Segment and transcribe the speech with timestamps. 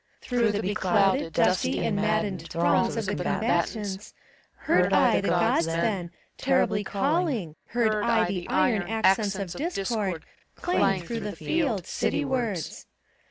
[0.19, 4.15] Through the beclouded, dusty and maddened Throngs of the combatants,
[4.55, 10.25] heard I the Gk>ds then Terribly calling, heard I the iron Accents of Discord
[10.55, 12.87] clang through the field, City wards.